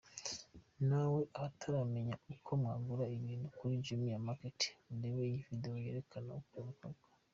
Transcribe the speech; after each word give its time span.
Nawe 0.89 1.21
abataramenya 1.37 2.15
uko 2.33 2.49
mwagura 2.61 3.03
ibintu 3.17 3.47
kuri 3.57 3.73
Jumia 3.85 4.25
Market, 4.27 4.59
Murebe 4.87 5.21
iyi 5.27 5.45
video 5.49 5.73
yerekana 5.83 6.29
uko 6.41 6.57
bikorwa. 6.69 7.03